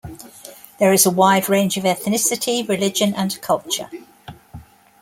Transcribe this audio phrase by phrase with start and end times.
[0.79, 3.87] There is a wide range of ethnicity, religion, and culture.